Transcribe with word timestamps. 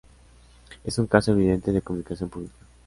es 0.83 0.97
un 0.97 1.05
caso 1.05 1.31
evidente 1.33 1.71
de 1.71 1.83
comunicación 1.83 2.27
pública 2.31 2.55